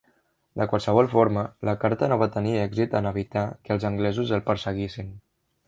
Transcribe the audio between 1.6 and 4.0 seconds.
la carta no va tenir èxit en evitar que els